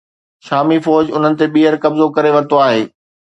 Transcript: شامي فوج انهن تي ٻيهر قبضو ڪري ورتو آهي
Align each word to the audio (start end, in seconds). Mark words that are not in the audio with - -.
شامي 0.45 0.77
فوج 0.85 1.05
انهن 1.15 1.33
تي 1.41 1.45
ٻيهر 1.53 1.75
قبضو 1.83 2.05
ڪري 2.15 2.31
ورتو 2.35 2.55
آهي 2.67 2.81